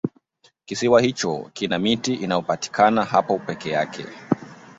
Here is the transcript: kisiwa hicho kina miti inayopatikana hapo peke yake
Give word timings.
kisiwa 0.65 1.01
hicho 1.01 1.49
kina 1.53 1.79
miti 1.79 2.13
inayopatikana 2.13 3.05
hapo 3.05 3.39
peke 3.39 3.69
yake 3.69 4.05